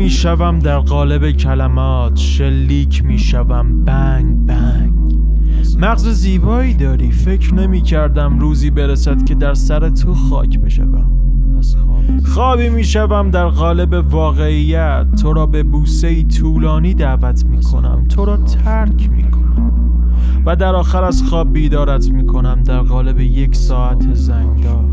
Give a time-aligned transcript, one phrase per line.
[0.00, 4.92] می شوم در قالب کلمات شلیک می شوم بنگ بنگ.
[5.78, 7.10] مغز زیبایی داری.
[7.10, 11.10] فکر نمی کردم روزی برسد که در سر تو خاک بشوم.
[12.24, 15.06] خوابی می شوم در قالب واقعیت.
[15.22, 19.72] تو را به بوسه طولانی دعوت می کنم تو را ترک می کنم
[20.46, 24.89] و در آخر از خواب بیدارت می کنم در قالب یک ساعت زنگدار.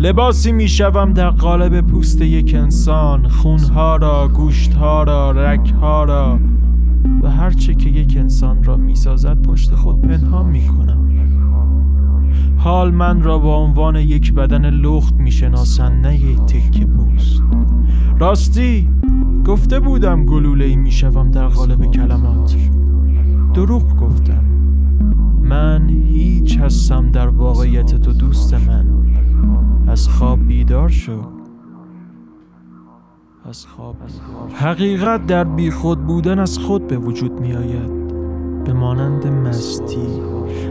[0.00, 6.38] لباسی می شوم در قالب پوست یک انسان خونها را گوشتها را رکها را
[7.22, 11.08] و هرچه که یک انسان را می سازد پشت خود پنهان می کنم
[12.58, 17.42] حال من را با عنوان یک بدن لخت می شناسند نه یک تکه پوست.
[18.18, 18.88] راستی
[19.46, 22.56] گفته بودم گلوله ای می شوم در قالب کلمات.
[23.54, 24.44] دروغ گفتم.
[25.42, 28.86] من هیچ هستم در واقعیت تو دوست من.
[29.88, 31.20] از خواب بیدار شو.
[33.44, 33.96] از خواب
[34.54, 38.08] حقیقت در بیخود بودن از خود به وجود می آید
[38.64, 40.22] به مانند مستی.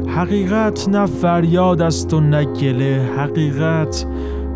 [0.07, 3.09] حقیقت نه فریاد است و نه گله.
[3.17, 4.05] حقیقت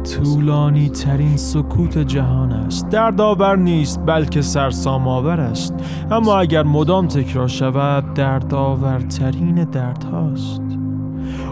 [0.04, 2.90] طولانی ترین سکوت جهان است.
[2.90, 5.74] دردآور نیست بلکه سرسام آور است.
[6.12, 10.71] اما اگر مدام تکرار شود دردآورترین درد هاست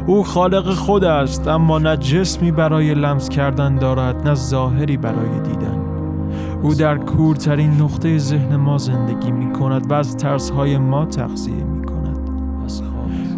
[0.10, 5.80] او خالق خود است اما نه جسمی برای لمس کردن دارد نه ظاهری برای دیدن.
[6.62, 11.86] او در کورترین نقطه ذهن ما زندگی می کند و از ترسهای ما تغذیه می
[11.86, 12.20] کند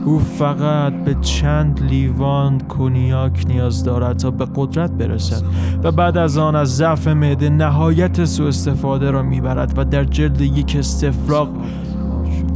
[0.06, 5.44] او فقط به چند لیوان کنیاک نیاز دارد تا به قدرت برسد
[5.84, 10.42] و بعد از آن از ضعف معده نهایت سوء استفاده را می‌برد و در جلد
[10.42, 11.50] یک استفراغ.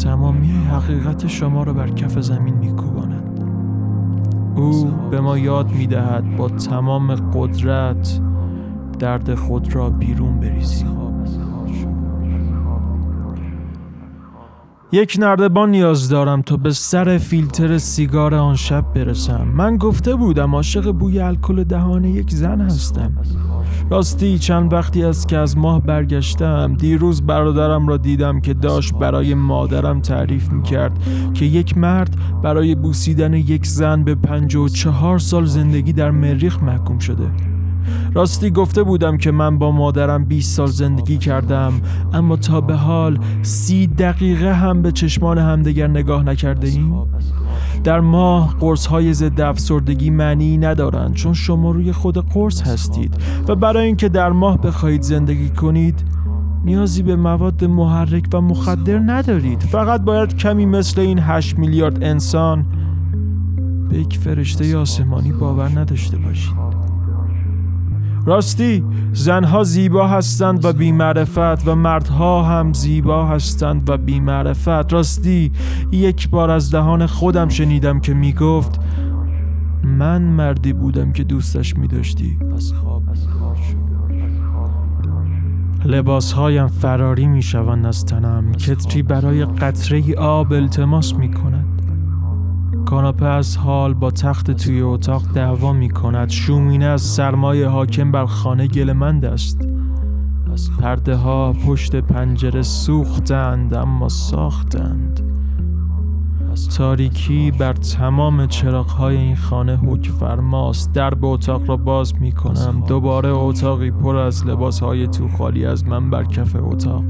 [0.03, 2.94] تمامی حقیقت شما را بر کف زمین میکوباند
[4.55, 8.21] او به ما یاد می‌دهد با تمام قدرت
[8.99, 10.95] درد خود را بیرون بریزیم.
[14.91, 19.47] یک نردبان نیاز دارم تا به سر فیلتر سیگار آن شب برسم.
[19.47, 23.11] من گفته بودم عاشق بوی الکل دهان یک زن هستم.
[23.89, 29.33] راستی چند وقتی است که از ماه برگشتم دیروز برادرم را دیدم که داشت برای
[29.33, 30.99] مادرم تعریف می‌کرد
[31.33, 36.63] که یک مرد برای بوسیدن یک زن به پنج و چهار سال زندگی در مریخ
[36.63, 37.31] محکوم شده.
[38.13, 41.73] راستی گفته بودم که من با مادرم 20 سال زندگی کردم
[42.13, 46.93] اما تا به حال سی دقیقه هم به چشمان همدیگر نگاه نکرده ایم؟
[47.83, 53.13] در ماه قرص های ضد افسردگی معنی ندارند چون شما روی خود قرص هستید.
[53.47, 56.03] و برای اینکه در ماه بخواهید زندگی کنید
[56.65, 59.59] نیازی به مواد محرک و مخدر ندارید.
[59.59, 62.65] فقط باید کمی مثل این 8 میلیارد انسان
[63.89, 66.84] به یک فرشته آسمانی باور نداشته باشید.
[68.25, 74.93] راستی زنها زیبا هستند و بیمعرفت و مردها هم زیبا هستند و بیمعرفت.
[74.93, 75.51] راستی
[75.91, 78.79] یک بار از دهان خودم شنیدم که می‌گفت
[79.83, 82.37] من مردی بودم که دوستش میداشتی.
[82.55, 83.03] از خواب
[85.85, 88.51] لباس هایم فراری می شوند از تنم.
[88.51, 91.74] کتری برای قطره آب التماس می کند
[92.95, 98.25] کاناپه از حال با تخت توی اتاق دعوا می کند شومینه از سرمایه حاکم بر
[98.25, 99.67] خانه گلمند است.
[100.81, 105.21] پرده ها پشت پنجره سوختند اما ساختند.
[106.77, 112.83] تاریکی بر تمام چراغ های این خانه حک فرماست درب اتاق را باز می کنم
[112.87, 117.03] دوباره اتاقی پر از لباس های تو خالی از من بر کف اتاق.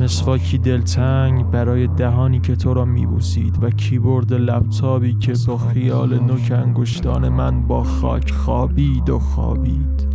[0.00, 6.52] مسواکی دلتنگ برای دهانی که تو را میبوسید و کیبورد لپتاپی که با خیال نوک
[6.52, 10.06] انگشتان من با خاک خوابید و خوابید.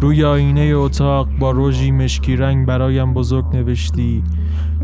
[0.00, 4.22] روی آینه اتاق با روژی مشکی رنگ برایم بزرگ نوشتی.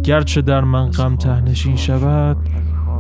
[0.03, 2.37] گرچه در من غم تهنشین شود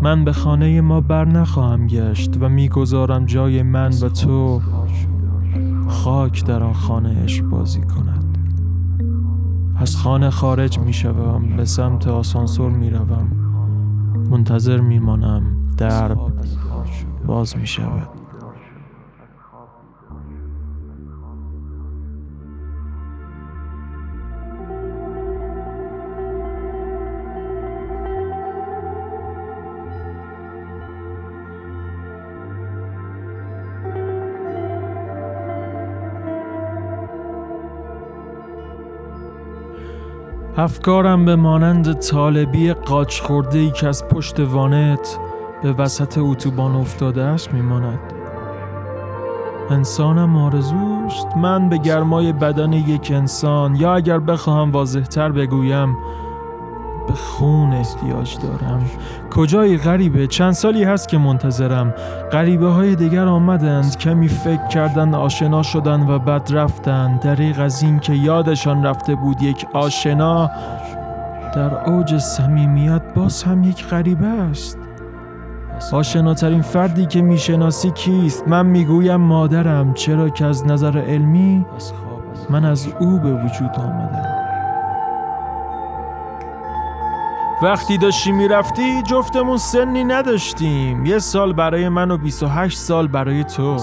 [0.02, 4.60] من به خانه ما بر نخواهم گشت و می‌گذارم جای من و تو.
[5.88, 8.15] خاک در آن خانه عشق بازی کند.
[9.86, 13.30] از خانه خارج می شوم به سمت آسانسور می روم.
[14.30, 15.56] منتظر می مانم.
[15.76, 16.18] درب
[17.26, 18.15] باز می شود.
[40.58, 45.18] افکارم به مانند طالبی قاچ خورده ای که از پشت وانت
[45.62, 47.98] به وسط اتوبان افتاده است میماند.
[49.70, 51.36] انسانم آرزوست.
[51.36, 55.96] من به گرمای بدن یک انسان یا اگر بخواهم واضحتر بگویم
[57.08, 58.80] به خون احتیاج دارم.
[59.30, 61.94] کجایی غریبه؟ چند سالی هست که منتظرم.
[62.32, 67.98] غریبه های دیگر آمدند کمی فکر کردن آشنا شدن و بعد رفتن دریغ از این
[67.98, 70.50] که یادشان رفته بود یک آشنا.
[71.54, 74.78] در اوج صمیمیت باز هم یک غریبه است.
[75.92, 79.94] آشناترین فردی که می‌شناسی کیست؟ من می‌گویم مادرم.
[79.94, 81.66] چرا که از نظر علمی
[82.50, 84.35] من از او به وجود آمدم.
[87.62, 91.06] وقتی داشتی می‌رفتی جفتمون سنی نداشتیم.
[91.06, 93.76] یه سال برای من و 28 سال برای تو.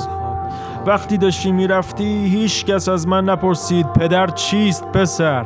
[0.85, 5.45] وقتی داشتی می‌رفتی هیچ کس از من نپرسید پدر چیست پسر.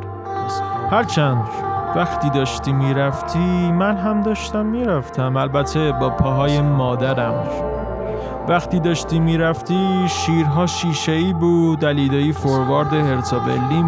[0.90, 1.48] هرچند
[1.96, 5.36] وقتی داشتی می‌رفتی من هم داشتم می‌رفتم.
[5.36, 7.44] البته با پاهای مادرم.
[8.48, 13.38] وقتی داشتی می‌رفتی شیرها شیشه ای بود دلیدایی فوروارد هرتا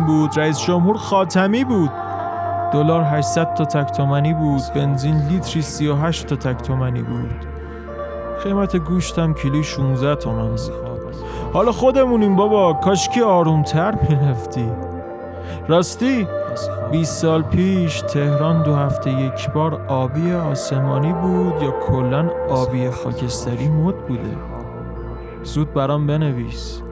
[0.07, 1.91] بود رئیس جمهور خاتمی بود.
[2.73, 7.47] دلار 800 تا تک تومنی بود بنزین لیتری 38 تا تک تومنی بود.
[8.45, 10.61] قیمت گوشتم کیلوی 16 تومن بود
[11.53, 14.71] حالا خودمونیم بابا کاشکی آرومتر می‌رفتی؟
[15.69, 16.27] راستی؟
[16.91, 23.69] 20 سال پیش تهران دو هفته یک بار آبی آسمانی بود یا کلا آبی خاکستری
[23.69, 24.37] مد بوده؟
[25.43, 26.83] زود برام بنویس.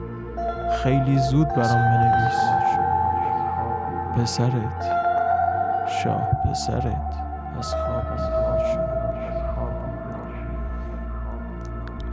[0.83, 2.39] خیلی زود برام بنویس.
[4.17, 4.98] پسرت.
[6.03, 7.13] شاه پسرت.
[7.59, 8.03] از خواب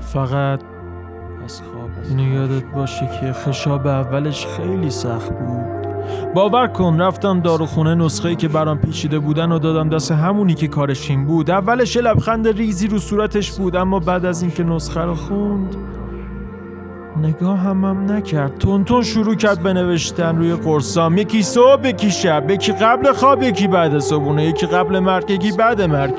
[0.01, 0.61] فقط
[1.45, 5.87] از خواب اینو یادت باشه که خشاب اولش خیلی سخت بود.
[6.35, 11.11] باور کن رفتم داروخونه نسخه که برام پیچیده بودن و دادم دست همونی که کارش
[11.11, 11.51] این بود.
[11.51, 15.77] اولش لبخند ریزی رو صورتش بود اما بعد از اینکه نسخه رو خوند
[17.23, 18.59] نگاه هم, هم نکرد.
[18.59, 21.19] تون شروع کرد به نوشتن روی قرصام.
[21.19, 25.83] یکی صبح یکی شب یکی قبل خواب یکی بعد صبحونه یکی قبل مرگ یکی بعد
[25.83, 26.15] مرگ.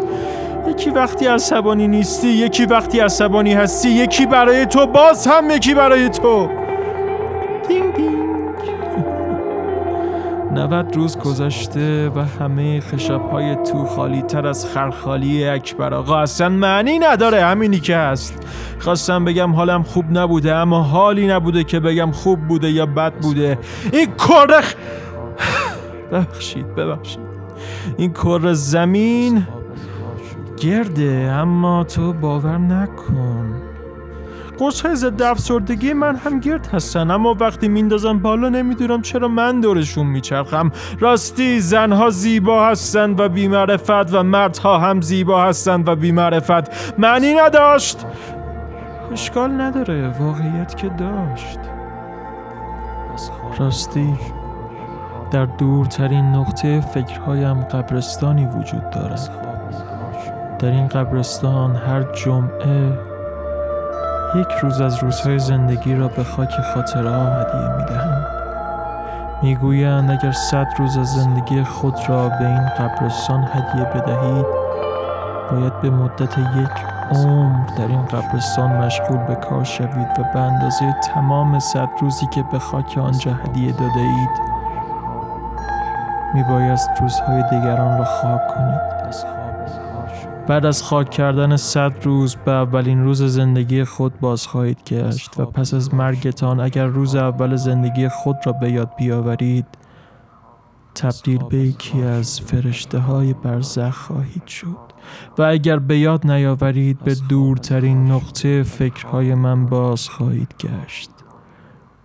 [0.69, 6.09] یکی وقتی عصبانی نیستی یکی وقتی عصبانی هستی یکی برای تو باز هم یکی برای
[6.09, 6.49] تو.
[7.67, 8.26] دینگ دینگ.
[10.57, 12.81] 90 روز گذشته و همه
[13.31, 16.19] های تو خالی تر از خرخالی اکبر آقا.
[16.19, 18.33] اصلا معنی نداره همینی که هست.
[18.79, 23.59] خواستم بگم حالم خوب نبوده اما حالی نبوده که بگم خوب بوده یا بد بوده.
[23.93, 24.61] این کره
[26.11, 27.27] ببخشید ببخشید.
[27.97, 29.47] این کره زمین
[30.57, 33.61] گرده اما تو باور نکن.
[34.59, 39.61] قرص های ضد افسردگی من هم گرد هستن اما وقتی میندازم بالا نمی‌دونم چرا من
[39.61, 40.71] دورشون میچرخم.
[40.99, 46.97] راستی زنها زیبا هستند و بیمعرفت و مردها هم زیبا هستند و بیمعرفت.
[46.99, 48.05] معنی نداشت.
[49.11, 51.59] اشکال نداره واقعیت که داشت.
[53.59, 54.13] راستی
[55.31, 59.29] در دورترین نقطه فکرهایم قبرستانی وجود دارد.
[60.59, 63.06] در این قبرستان هر جمعه
[64.35, 68.25] یک روز از روزهای زندگی را به خاک خاطره هدیه می دهم.
[69.41, 74.45] می‌گویند اگر صد روز از زندگی خود را به این قبرستان هدیه بدهید
[75.51, 80.95] باید به مدت یک عمر در این قبرستان مشغول به کار شوید و به اندازه
[81.13, 84.29] تمام صد روزی که به خاک آنجا هدیه داده اید
[86.33, 88.97] می بایست روزهای دیگران را خاک کنید
[90.47, 95.45] بعد از خاک کردن صد روز به اولین روز زندگی خود باز خواهید گشت و
[95.45, 99.65] پس از مرگتان اگر روز اول زندگی خود را به یاد بیاورید
[100.95, 104.77] تبدیل به یکی از فرشته های برزخ خواهید شد.
[105.37, 111.09] و اگر به یاد نیاورید به دورترین نقطه فکرهای من باز خواهید گشت.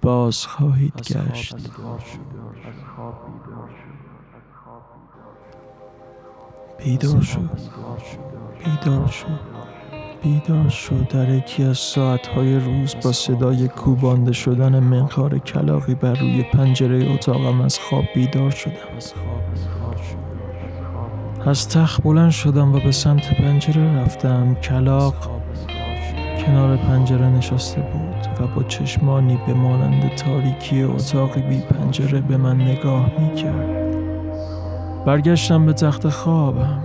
[0.03, 1.57] باز خواهید گشت.
[6.85, 7.51] بیدار شد
[8.65, 9.27] بیدار شد
[10.23, 16.43] بیدار شد در یکی از ساعتهای روز با صدای کوبانده شدن منخار کلاقی بر روی
[16.43, 18.73] پنجره اتاقم از خواب بیدار شدم.
[21.47, 24.55] از تخت بلند شدم و به سمت پنجره رفتم.
[24.55, 25.15] کلاق
[26.47, 32.61] کنار پنجره نشسته بود و با چشمانی به مانند تاریکی اتاقی بی پنجره به من
[32.61, 33.72] نگاه می کرد
[35.07, 36.83] برگشتم به تخت خوابم.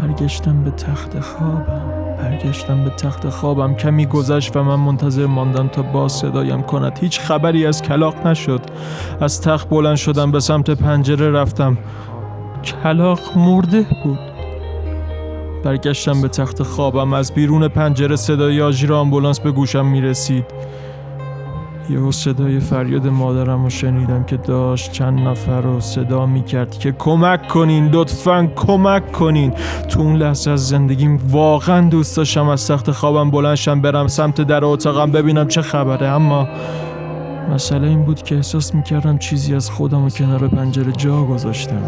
[0.00, 1.82] برگشتم به تخت خوابم.
[2.18, 3.74] برگشتم به تخت خوابم.
[3.74, 6.98] کمی گذشت و من منتظر ماندم تا باز صدایم کند.
[6.98, 8.60] هیچ خبری از کلاق نشد.
[9.20, 11.78] از تخت بلند شدم به سمت پنجره رفتم.
[12.82, 14.18] کلاق مرده بود.
[15.64, 17.12] برگشتم به تخت خوابم.
[17.12, 20.44] از بیرون پنجره صدای آژیر آمبولانس به گوشم می‌رسید.
[21.88, 27.48] یهو صدای فریاد مادرم رو شنیدم که داشت چند نفر رو صدا می‌کرد که کمک
[27.48, 29.54] کنین لطفا کمک کنین.
[29.88, 34.64] تو اون لحظه از زندگیم واقعا دوست داشتم از تخت خوابم بلنشم برم سمت در
[34.64, 36.06] اتاقم ببینم چه خبره.
[36.06, 36.48] اما
[37.54, 41.82] مسئله این بود که احساس می‌کردم چیزی از خودم و کنار پنجره جا گذاشتم.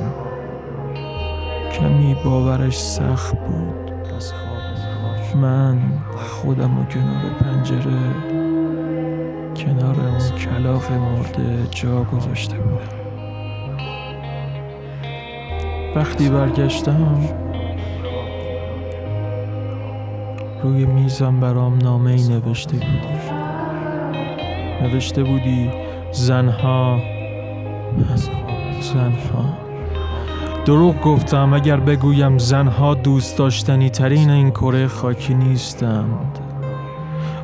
[1.73, 3.93] کمی باورش سخت بود.
[5.35, 5.79] من
[6.17, 8.32] خودم و کنار پنجره
[9.57, 13.03] کنار اون کلاق مرده جا گذاشته بودم.
[15.97, 17.19] وقتی برگشتم
[20.63, 23.33] روی میزم برام نامه ای نوشته بودی.
[24.83, 25.71] نوشته بودی
[26.13, 26.99] زنها
[28.81, 29.45] زنها
[30.65, 36.42] دروغ گفتم اگر بگویم زنها دوست داشتنی ترین این کره خاکی نیستند.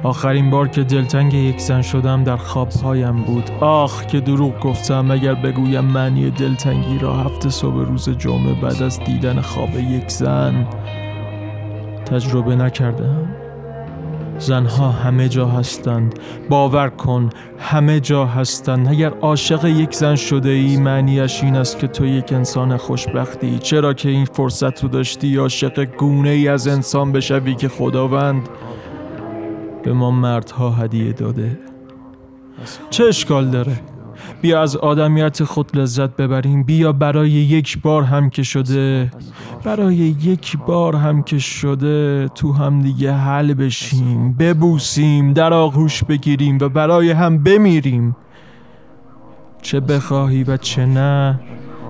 [0.02, 3.50] آخرین بار که دلتنگ یک زن شدم در خوابهایم بود.
[3.60, 9.00] آخ که دروغ گفتم اگر بگویم معنی دلتنگی را هفته صبح روز جمعه بعد از
[9.00, 10.66] دیدن خواب یک زن
[12.06, 13.28] تجربه نکردم.
[14.38, 16.18] زنها همه جا هستند.
[16.48, 18.88] باور کن همه جا هستند.
[18.88, 23.58] اگر عاشق یک زن شده ای معنیش این است که تو یک انسان خوشبختی.
[23.58, 28.48] چرا که این فرصت رو داشتی عاشق گونه ای از انسان بشوی که خداوند
[29.82, 31.58] به ما مردها هدیه داده.
[32.90, 33.80] چه اشکال داره؟
[34.42, 36.62] بیا از آدمیت خود لذت ببریم.
[36.62, 39.12] بیا برای یک بار هم که شده
[39.64, 44.32] برای یک بار هم که شده تو هم دیگه حل بشیم.
[44.32, 48.16] ببوسیم در آغوش بگیریم و برای هم بمیریم.
[49.62, 51.40] چه بخواهی و چه نه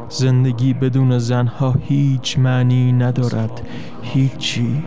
[0.09, 3.63] زندگی بدون زنها هیچ معنی ندارد.
[4.03, 4.83] هیچی.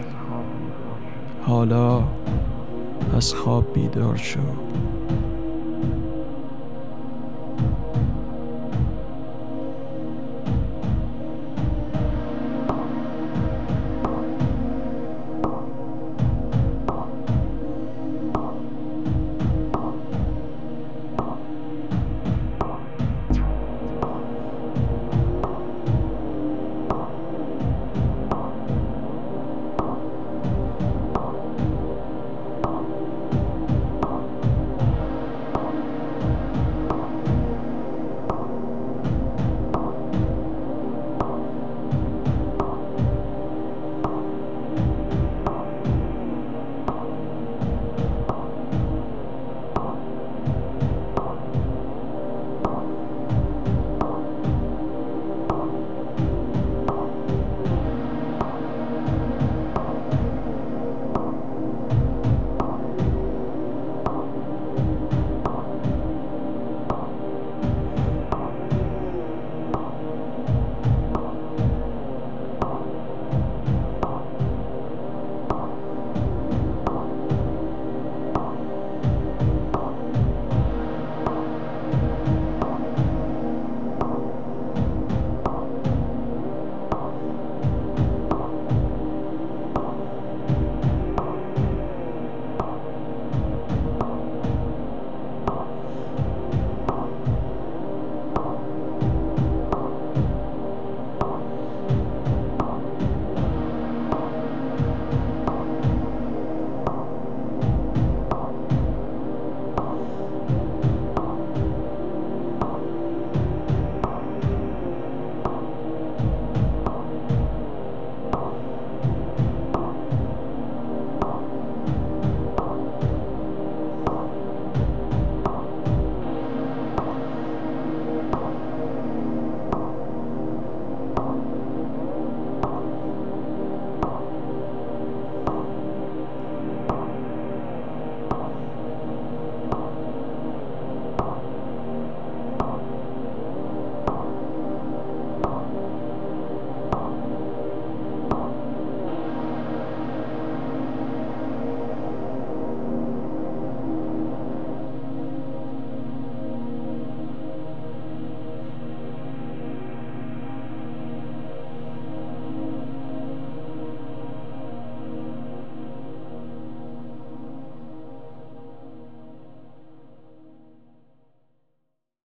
[1.47, 2.03] حالا
[3.13, 4.71] از خواب بیدار شد